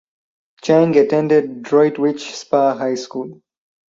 Chang 0.63 0.97
attended 0.97 1.61
Droitwich 1.61 2.35
Spa 2.35 2.73
High 2.75 2.95
School. 2.95 3.43